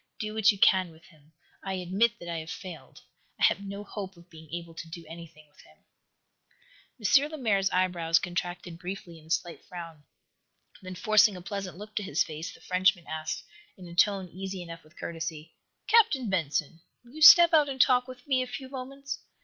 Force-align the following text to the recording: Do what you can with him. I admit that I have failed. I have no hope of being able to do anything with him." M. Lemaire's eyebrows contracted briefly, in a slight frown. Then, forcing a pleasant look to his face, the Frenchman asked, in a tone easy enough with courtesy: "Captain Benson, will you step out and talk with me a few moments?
Do 0.19 0.33
what 0.33 0.51
you 0.51 0.57
can 0.57 0.89
with 0.89 1.05
him. 1.05 1.33
I 1.63 1.73
admit 1.73 2.17
that 2.17 2.27
I 2.27 2.39
have 2.39 2.49
failed. 2.49 3.01
I 3.39 3.43
have 3.43 3.61
no 3.63 3.83
hope 3.83 4.17
of 4.17 4.31
being 4.31 4.51
able 4.51 4.73
to 4.73 4.89
do 4.89 5.05
anything 5.07 5.47
with 5.47 5.61
him." 5.61 5.77
M. 7.23 7.29
Lemaire's 7.29 7.69
eyebrows 7.69 8.17
contracted 8.17 8.79
briefly, 8.79 9.19
in 9.19 9.27
a 9.27 9.29
slight 9.29 9.63
frown. 9.63 10.03
Then, 10.81 10.95
forcing 10.95 11.35
a 11.37 11.41
pleasant 11.43 11.77
look 11.77 11.95
to 11.97 12.01
his 12.01 12.23
face, 12.23 12.51
the 12.51 12.61
Frenchman 12.61 13.05
asked, 13.05 13.43
in 13.77 13.87
a 13.87 13.93
tone 13.93 14.27
easy 14.29 14.63
enough 14.63 14.83
with 14.83 14.97
courtesy: 14.97 15.53
"Captain 15.87 16.31
Benson, 16.31 16.81
will 17.05 17.11
you 17.13 17.21
step 17.21 17.53
out 17.53 17.69
and 17.69 17.79
talk 17.79 18.07
with 18.07 18.25
me 18.25 18.41
a 18.41 18.47
few 18.47 18.69
moments? 18.69 19.19